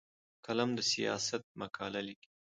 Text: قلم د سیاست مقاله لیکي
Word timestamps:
قلم 0.45 0.69
د 0.77 0.79
سیاست 0.91 1.43
مقاله 1.61 1.99
لیکي 2.07 2.29